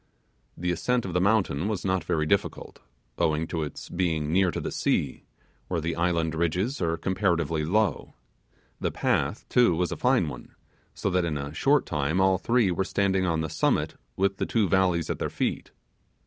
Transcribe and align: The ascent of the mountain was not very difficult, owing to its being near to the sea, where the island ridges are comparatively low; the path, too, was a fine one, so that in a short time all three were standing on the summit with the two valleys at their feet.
The 0.57 0.71
ascent 0.71 1.05
of 1.05 1.13
the 1.13 1.21
mountain 1.21 1.67
was 1.67 1.85
not 1.85 2.03
very 2.03 2.25
difficult, 2.25 2.79
owing 3.19 3.45
to 3.49 3.61
its 3.61 3.87
being 3.87 4.31
near 4.33 4.49
to 4.49 4.59
the 4.59 4.71
sea, 4.71 5.25
where 5.67 5.79
the 5.79 5.95
island 5.95 6.33
ridges 6.33 6.81
are 6.81 6.97
comparatively 6.97 7.63
low; 7.63 8.15
the 8.79 8.89
path, 8.89 9.47
too, 9.47 9.75
was 9.75 9.91
a 9.91 9.95
fine 9.95 10.27
one, 10.27 10.55
so 10.95 11.11
that 11.11 11.23
in 11.23 11.37
a 11.37 11.53
short 11.53 11.85
time 11.85 12.19
all 12.19 12.39
three 12.39 12.71
were 12.71 12.83
standing 12.83 13.27
on 13.27 13.41
the 13.41 13.47
summit 13.47 13.93
with 14.15 14.37
the 14.37 14.47
two 14.47 14.67
valleys 14.67 15.11
at 15.11 15.19
their 15.19 15.29
feet. 15.29 15.69